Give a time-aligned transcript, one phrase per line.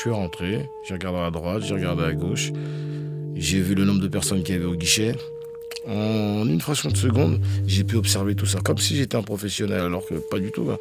[0.00, 2.52] suis rentré, j'ai regardé à droite, j'ai regardé à gauche.
[3.34, 5.14] J'ai vu le nombre de personnes qui avaient au guichet.
[5.86, 9.80] En une fraction de seconde, j'ai pu observer tout ça, comme si j'étais un professionnel,
[9.80, 10.70] alors que pas du tout.
[10.70, 10.78] hein.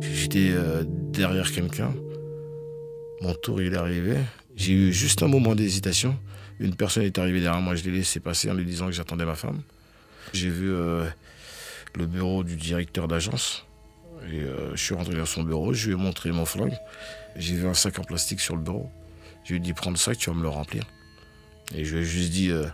[0.00, 1.92] J'étais euh, derrière quelqu'un.
[3.20, 4.16] Mon tour, il est arrivé.
[4.56, 6.16] J'ai eu juste un moment d'hésitation.
[6.60, 9.24] Une personne est arrivée derrière moi, je l'ai laissé passer en lui disant que j'attendais
[9.24, 9.60] ma femme.
[10.32, 11.04] J'ai vu euh,
[11.96, 13.66] le bureau du directeur d'agence.
[14.24, 16.76] Euh, je suis rentré dans son bureau, je lui ai montré mon flingue.
[17.36, 18.90] J'ai vu un sac en plastique sur le bureau.
[19.44, 20.84] Je lui ai dit prends le sac, tu vas me le remplir.
[21.74, 22.66] Et je lui ai juste dit euh,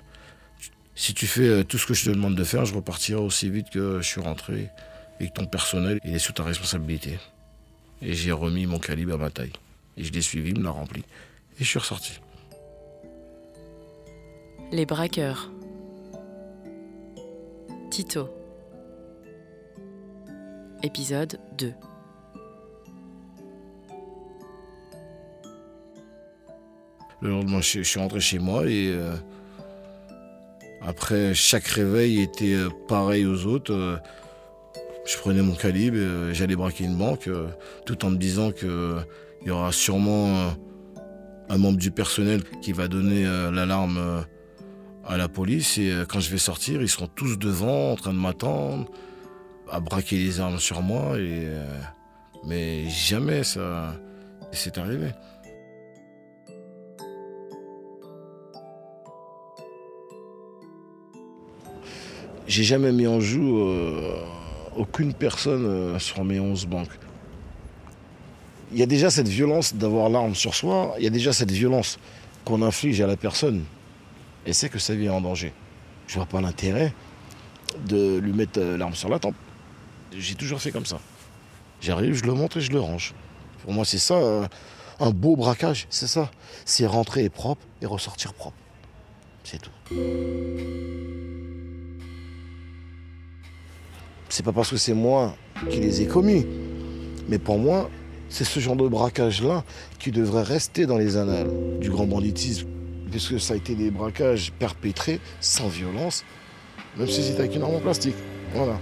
[0.95, 3.49] si tu fais euh, tout ce que je te demande de faire, je repartirai aussi
[3.51, 4.69] vite que je suis rentré
[5.21, 7.19] et que ton personnel il est sous ta responsabilité.
[8.03, 9.53] Et j'ai remis mon calibre à ma taille.
[9.97, 11.01] Et je l'ai suivi, il me l'a rempli.
[11.59, 12.21] Et je suis ressorti.
[14.71, 15.51] Les braqueurs.
[17.91, 18.38] Tito.
[20.85, 21.75] Épisode 2.
[27.21, 29.17] Le lendemain, je, suis rentré chez moi et euh,
[30.81, 33.73] après, chaque réveil était euh, pareil aux autres.
[33.75, 33.97] Euh,
[35.05, 35.97] je prenais mon calibre,
[36.33, 37.29] j'allais braquer une banque,
[37.87, 38.69] tout en me disant qu'il
[39.47, 40.53] y aura sûrement
[41.49, 44.27] un membre du personnel qui va donner l'alarme
[45.07, 45.79] à la police.
[45.79, 48.91] Et quand je vais sortir, ils seront tous devant, en train de m'attendre,
[49.71, 51.19] à braquer les armes sur moi.
[51.19, 51.81] Et, euh,
[52.45, 53.95] mais jamais ça
[54.53, 55.09] s'est arrivé.
[62.47, 64.25] J'ai jamais mis en joue euh,
[64.75, 66.99] aucune personne euh, sur mes 11 banques.
[68.73, 71.51] Il y a déjà cette violence d'avoir l'arme sur soi, il y a déjà cette
[71.51, 71.99] violence
[72.45, 73.65] qu'on inflige à la personne.
[74.47, 75.53] Et c'est que sa vie est en danger.
[76.07, 76.93] Je vois pas l'intérêt
[77.87, 79.35] de lui mettre l'arme sur la tempe.
[80.17, 81.01] J'ai toujours fait comme ça.
[81.81, 83.15] J'arrive, je le montre et je le range.
[83.63, 84.47] Pour moi, c'est ça, euh,
[85.01, 86.31] un beau braquage, c'est ça.
[86.65, 88.57] C'est rentrer propre et ressortir propre.
[89.45, 89.71] C'est tout.
[94.29, 95.35] c'est pas parce que c'est moi
[95.71, 96.47] qui les ai commis.
[97.29, 97.91] Mais pour moi,
[98.29, 99.65] c'est ce genre de braquage-là
[99.99, 102.69] qui devrait rester dans les annales du grand banditisme.
[103.11, 106.25] Puisque ça a été des braquages perpétrés sans violence,
[106.97, 108.15] même si c'était avec une arme en plastique.
[108.55, 108.79] Voilà.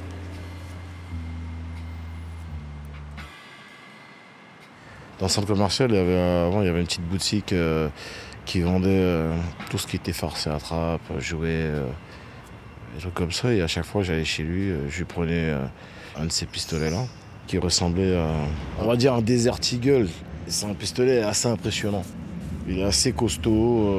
[5.26, 6.16] Dans le centre commercial, il y avait,
[6.47, 7.88] avant, il y avait une petite boutique euh,
[8.44, 9.37] qui vendait euh,
[9.70, 11.84] tout ce qui était forcé à trappe, jouets, euh,
[12.94, 13.53] des trucs comme ça.
[13.53, 15.53] Et à chaque fois, j'allais chez lui, je lui prenais
[16.16, 17.06] un de ces pistolets-là,
[17.48, 18.28] qui ressemblait à,
[18.81, 20.06] on va dire, un Desert Eagle.
[20.47, 22.04] Et C'est un pistolet assez impressionnant.
[22.69, 23.98] Il est assez costaud.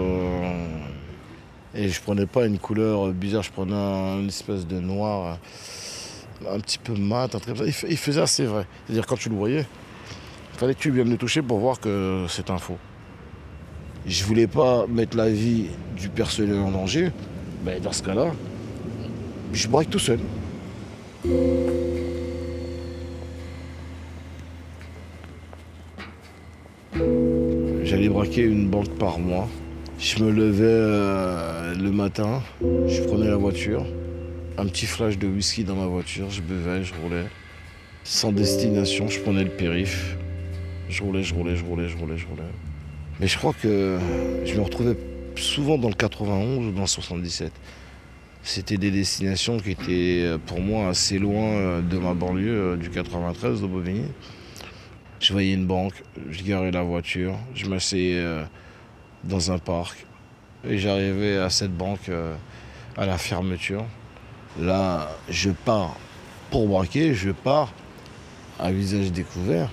[1.75, 5.39] et je prenais pas une couleur bizarre, je prenais un- une espèce de noir,
[6.49, 7.35] un petit peu mat,
[7.89, 8.65] il faisait assez vrai.
[8.85, 9.65] C'est-à-dire, quand tu le voyais,
[10.57, 12.77] fallait que tu viennes le toucher pour voir que c'est un faux.
[14.07, 17.11] Je voulais pas mettre la vie du personnel en danger.
[17.65, 18.31] Mais dans ce cas-là,
[19.53, 20.19] je braque tout seul.
[27.83, 29.47] J'allais braquer une banque par mois.
[29.99, 33.83] Je me levais euh, le matin, je prenais la voiture,
[34.59, 37.25] un petit flash de whisky dans ma voiture, je buvais, je roulais.
[38.03, 40.15] Sans destination, je prenais le périph.
[40.89, 42.43] Je roulais, je roulais, je roulais, je roulais, je roulais.
[43.19, 43.99] Mais je crois que
[44.45, 44.95] je me retrouvais
[45.35, 47.51] souvent dans le 91 ou dans le 77.
[48.43, 52.77] C'était des destinations qui étaient euh, pour moi assez loin euh, de ma banlieue euh,
[52.77, 54.05] du 93 de Bobigny.
[55.19, 58.23] Je voyais une banque, je garais la voiture, je m'asseyais
[59.23, 60.05] dans un parc
[60.63, 62.11] et j'arrivais à cette banque
[62.95, 63.83] à la fermeture.
[64.59, 65.97] Là, je pars
[66.51, 67.73] pour braquer, je pars
[68.59, 69.71] à visage découvert.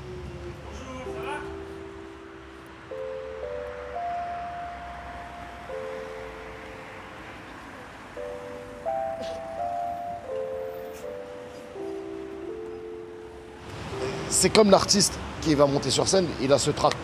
[14.34, 16.96] C'est comme l'artiste qui va monter sur scène, il a ce tract.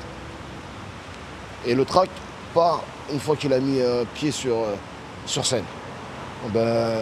[1.65, 2.13] Et le tract
[2.53, 2.83] part
[3.13, 5.65] une fois qu'il a mis un pied sur, euh, scène.
[6.53, 6.99] Ben,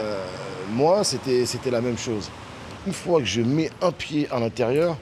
[0.70, 2.30] moi, c'était la même chose.
[2.86, 4.96] Une fois que je mets un pied à l'intérieur,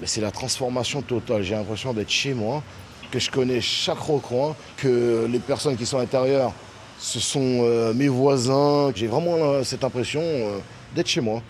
[0.00, 1.42] ben, c'est la transformation totale.
[1.42, 2.62] J'ai l'impression d'être chez moi,
[3.10, 6.52] que je connais chaque recoin, que les personnes qui sont à l'intérieur,
[6.98, 8.92] ce sont euh, mes voisins.
[8.94, 10.58] J'ai vraiment euh, cette impression euh,
[10.94, 11.42] d'être chez moi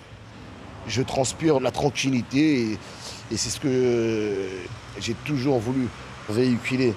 [0.89, 2.79] je transpire la tranquillité
[3.31, 4.49] et, c'est ce que
[4.99, 5.87] j'ai toujours voulu
[6.31, 6.95] véhiculer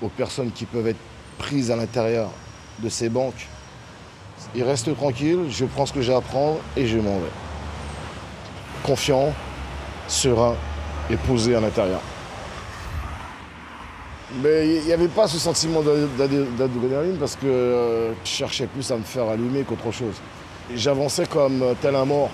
[0.00, 0.98] aux personnes qui peuvent être
[1.38, 2.30] prises à l'intérieur
[2.78, 3.48] de ces banques.
[4.54, 7.32] Ils restent tranquilles, je prends ce que j'ai à prendre et je m'en vais.
[8.84, 9.32] Confiant,
[10.06, 10.54] serein
[11.10, 12.00] et posé à l'intérieur.
[14.42, 18.96] Mais il n'y avait pas ce sentiment d'adrénaline parce que euh, je cherchais plus à
[18.96, 20.14] me faire allumer qu'autre chose.
[20.74, 22.30] J'avançais comme tel un mort,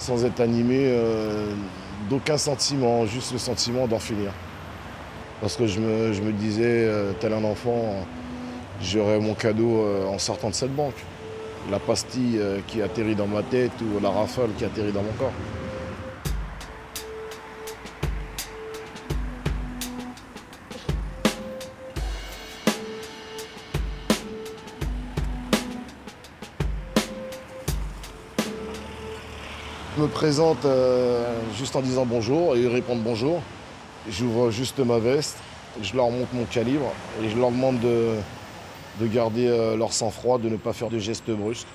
[0.00, 1.52] sans être animé euh,
[2.08, 4.32] d'aucun sentiment, juste le sentiment d'en finir.
[5.40, 8.06] Parce que je me, disais, euh, tel un enfant,
[8.82, 10.96] j'aurais mon cadeau en sortant de cette banque.
[11.70, 15.32] La pastille qui atterrit dans ma tête ou la rafale qui atterrit dans mon corps.
[30.00, 33.42] Me présente euh, juste en disant bonjour et ils répondent bonjour.
[34.08, 35.36] J'ouvre juste ma veste,
[35.82, 36.90] je leur montre mon calibre
[37.22, 41.30] et je leur demande de, garder euh, leur sang-froid, de ne pas faire de gestes
[41.30, 41.66] brusques.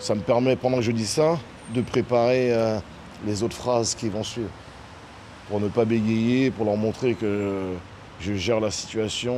[0.00, 1.38] Ça me permet, pendant que je dis ça,
[1.72, 2.80] de préparer euh,
[3.24, 4.50] les autres phrases qui vont suivre.
[5.48, 7.74] Pour ne pas bégayer, pour leur montrer que
[8.20, 9.34] je gère la situation,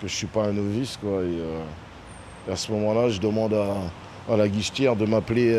[0.00, 0.96] que je ne suis pas un novice.
[0.96, 5.56] Quoi, et, à ce moment-là, je demande à, à la guichetière de m'appeler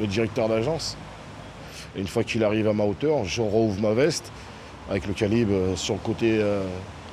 [0.00, 0.96] le directeur d'agence.
[1.96, 4.32] Une fois qu'il arrive à ma hauteur, je rouvre ma veste
[4.90, 6.64] avec le calibre euh, sur le côté, euh,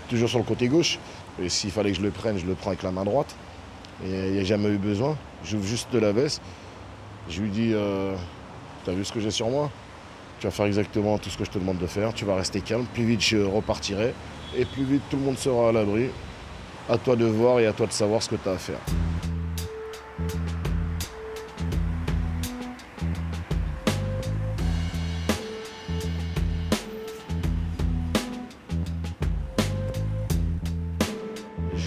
[0.10, 1.00] toujours sur le côté gauche.
[1.42, 3.36] Et s'il fallait que je le prenne, je le prends avec la main droite.
[4.06, 5.18] Et il n'y a jamais eu besoin.
[5.44, 6.42] J'ouvre juste de la veste.
[7.30, 8.16] Je lui dis euh,
[8.86, 9.70] T'as vu ce que j'ai sur moi?
[10.40, 12.14] Tu vas faire exactement tout ce que je te demande de faire.
[12.14, 12.86] Tu vas rester calme.
[12.94, 14.14] Plus vite je repartirai.
[14.58, 16.08] Et plus vite tout le monde sera à l'abri.
[16.90, 18.80] À toi de voir et à toi de savoir ce que tu as à faire.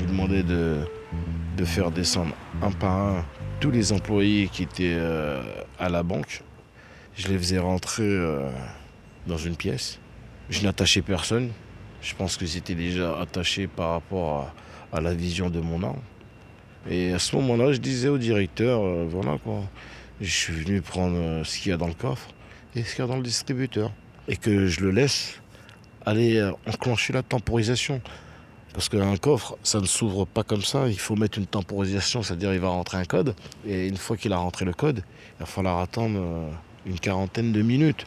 [0.07, 3.25] De, faire descendre un par un
[3.61, 5.41] tous les employés qui étaient euh,
[5.79, 6.43] à la banque.
[7.15, 8.51] Je les faisais rentrer euh,
[9.27, 10.01] dans une pièce.
[10.51, 11.51] Je n'attachais personne.
[12.01, 14.53] Je pense que c'était déjà attaché par rapport
[14.93, 16.01] à, la vision de mon arme.
[16.91, 19.61] Et à ce moment-là, je disais au directeur, euh, voilà quoi,
[20.21, 22.29] je suis venu prendre ce qu'il y a dans le coffre
[22.75, 23.93] et ce qu'il y a dans le distributeur.
[24.27, 25.41] Et que je le laisse
[26.05, 28.01] aller enclencher la temporisation.
[28.73, 30.89] Parce qu'un coffre, ça ne s'ouvre pas comme ça.
[30.89, 33.35] Il faut mettre une temporisation, c'est-à-dire il va rentrer un code.
[33.67, 35.03] Et une fois qu'il a rentré le code,
[35.37, 36.51] il va falloir attendre euh,
[36.87, 38.07] une quarantaine de minutes.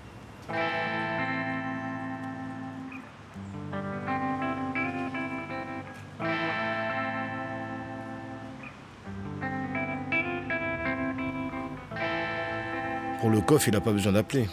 [13.22, 14.48] Pour le coffre, il n'a pas besoin d'appeler.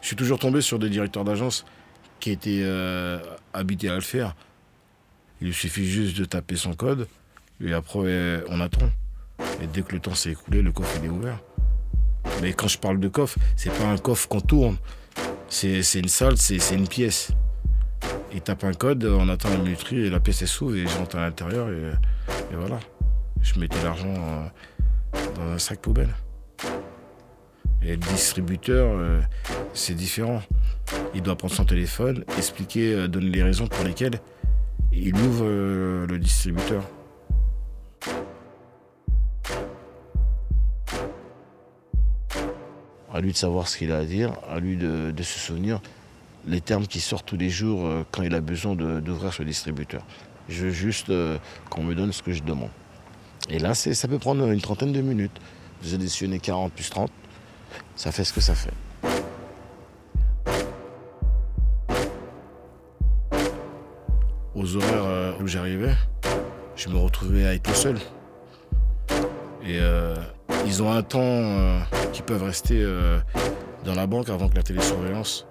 [0.00, 1.66] Je suis toujours tombé sur des directeurs d'agence
[2.18, 3.18] qui étaient euh,
[3.52, 4.34] habités à le faire.
[5.40, 7.06] Il suffit juste de taper son code
[7.64, 8.90] et après on attend.
[9.62, 11.38] Et dès que le temps s'est écoulé, le coffre est ouvert.
[12.42, 14.76] Mais quand je parle de coffre, c'est pas un coffre qu'on tourne.
[15.48, 17.32] C'est une salle, c'est une pièce.
[18.32, 21.22] Il tape un code, on attend la minuterie et la pièce s'ouvre et j'entre à
[21.22, 21.92] l'intérieur et,
[22.54, 22.78] voilà.
[23.42, 26.14] Je mettais l'argent euh, dans un sac poubelle.
[27.82, 29.20] Et le distributeur, euh,
[29.72, 30.42] c'est différent.
[31.14, 34.20] Il doit prendre son téléphone, expliquer, euh, donner les raisons pour lesquelles
[34.92, 36.84] il ouvre euh, le distributeur.
[43.12, 45.80] À lui de savoir ce qu'il a à dire, à lui de, se souvenir
[46.46, 50.02] les termes qui sortent tous les jours euh, quand il a besoin d'ouvrir ce distributeur.
[50.48, 52.70] Je veux juste euh, qu'on me donne ce que je demande.
[53.48, 55.40] Et là, ça peut prendre une trentaine de minutes.
[55.82, 57.10] Vous additionnez 40 plus 30,
[57.96, 58.72] ça fait ce que ça fait.
[64.54, 65.94] Aux horaires euh, où j'arrivais,
[66.76, 67.98] je me retrouvais à être seul.
[69.62, 70.16] Et euh,
[70.66, 71.78] ils ont un temps euh,
[72.12, 72.84] qui peuvent rester
[73.84, 75.46] dans la banque avant que la télésurveillance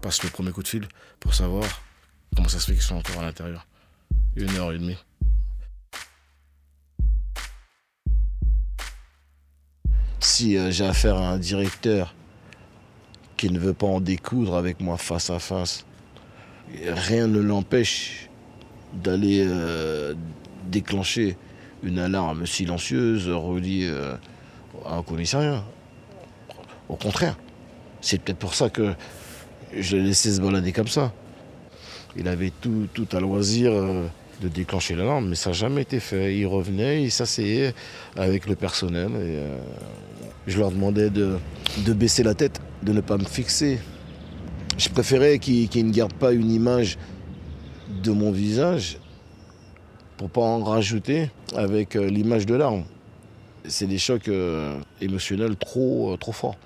[0.00, 0.86] passe le premier coup de fil
[1.20, 1.64] pour savoir
[2.34, 3.66] comment ça se fait qu'ils sont encore à l'intérieur.
[4.36, 4.98] Une heure et demie.
[10.20, 12.14] Si j'ai affaire à un directeur
[13.36, 15.86] qui ne veut pas en découdre avec moi face à face,
[16.84, 18.28] rien ne l'empêche
[18.94, 20.14] d'aller euh,
[20.66, 21.36] déclencher
[21.82, 24.14] une alarme silencieuse reliée euh,
[24.84, 25.62] à un commissariat.
[26.88, 27.36] Au contraire.
[28.00, 28.94] C'est peut-être pour ça que
[29.76, 31.12] je l'ai laissé se balader comme ça.
[32.16, 34.06] Il avait tout, tout à loisir euh,
[34.40, 36.36] de déclencher l'alarme, mais ça n'a jamais été fait.
[36.36, 37.74] Il revenait, il s'asseyait
[38.16, 39.10] avec le personnel
[40.46, 41.38] je leur demandais de,
[41.92, 43.78] baisser la tête, de ne pas me fixer.
[44.78, 46.98] Je préférais qu'ils ne gardent pas une image
[47.88, 48.98] de mon visage
[50.16, 52.84] pour pas en rajouter avec euh, l'image de l'arme.
[53.68, 56.56] C'est des chocs euh, émotionnels trop, euh, trop forts.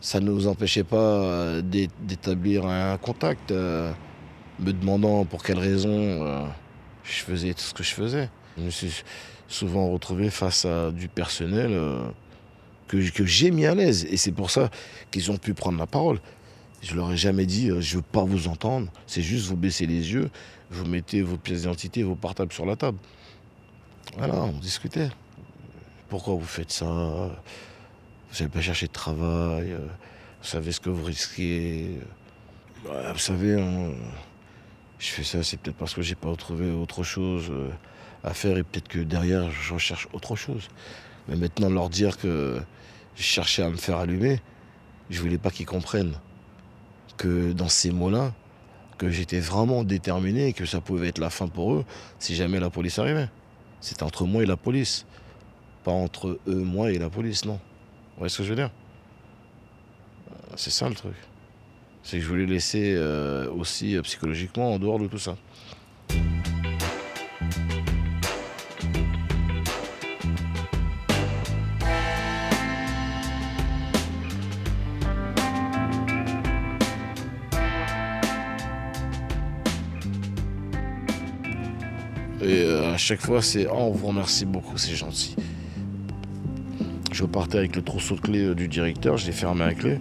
[0.00, 3.92] Ça ne nous empêchait pas d'é- d'établir un contact, me
[4.60, 6.46] demandant pour quelle raison
[7.02, 8.30] je faisais tout ce que je faisais.
[8.56, 9.02] Je me suis
[9.48, 11.76] souvent retrouvé face à du personnel
[12.86, 14.06] que j'ai mis à l'aise.
[14.08, 14.70] Et c'est pour ça
[15.10, 16.20] qu'ils ont pu prendre la parole.
[16.82, 18.88] Je leur ai jamais dit euh, je veux pas vous entendre.
[19.06, 20.30] C'est juste vous baissez les yeux,
[20.70, 22.98] vous mettez vos pièces d'identité, vos portables sur la table.
[24.16, 25.10] Voilà, on discutait.
[26.08, 26.86] Pourquoi vous faites ça?
[26.86, 29.86] Vous n'avez pas cherché de travail euh,
[30.40, 31.98] Vous savez ce que vous risquez
[32.84, 33.90] Vous savez, hein,
[34.98, 37.70] je fais ça, c'est peut-être parce que j'ai pas trouvé autre chose euh,
[38.24, 40.68] à faire et peut-être que derrière, je recherche autre chose.
[41.28, 42.60] Mais maintenant, leur dire que
[43.16, 44.40] je cherchais à me faire allumer,
[45.10, 46.14] je voulais pas qu'ils comprennent
[47.18, 48.32] que dans ces mots-là,
[48.96, 51.84] que j'étais vraiment déterminé que ça pouvait être la fin pour eux
[52.18, 53.28] si jamais la police arrivait.
[53.80, 55.06] C'était entre moi et la police.
[55.84, 57.54] Pas entre eux, moi et la police, non.
[57.54, 58.70] Vous voyez ce que je veux dire?
[60.56, 61.14] C'est ça le truc.
[62.02, 65.36] C'est que je voulais laisser euh, aussi euh, psychologiquement en dehors de tout ça.
[82.98, 85.36] Chaque fois, c'est Oh, on vous remercie beaucoup, c'est gentil.
[87.12, 89.98] Je repartais avec le trousseau de clés euh, du directeur, je l'ai fermé à clé.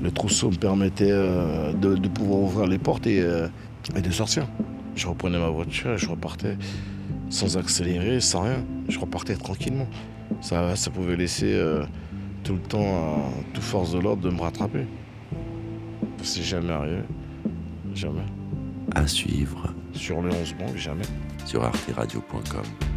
[0.00, 3.48] Le trousseau me permettait euh, de, pouvoir ouvrir les portes et, euh,
[3.96, 4.46] et de sortir.
[4.94, 6.56] Je reprenais ma voiture et je repartais
[7.28, 8.64] sans accélérer, sans rien.
[8.88, 9.86] Je repartais tranquillement.
[10.40, 11.60] Ça, ça pouvait laisser
[12.44, 14.86] tout le temps à toute force de l'ordre de me rattraper.
[16.22, 17.02] C'est jamais arrivé.
[17.94, 18.24] Jamais.
[18.94, 21.04] À suivre Sur le 11 banques, jamais.
[21.46, 22.89] sur arteradio.com.